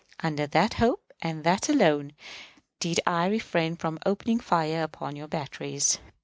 Under 0.21 0.47
that 0.47 0.73
hope, 0.73 1.13
and 1.21 1.43
that 1.43 1.69
alone, 1.69 2.13
did 2.79 2.99
I 3.05 3.27
refrain 3.27 3.75
from 3.75 3.99
opening 4.03 4.39
fire 4.39 4.81
upon 4.81 5.15
your 5.15 5.27
batteries. 5.27 5.99